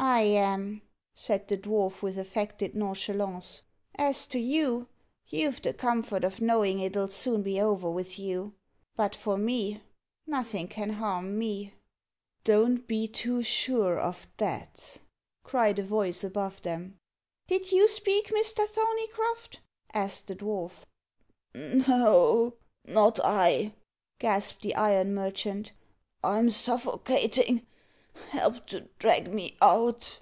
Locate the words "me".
9.36-9.82, 11.36-11.74, 29.32-29.56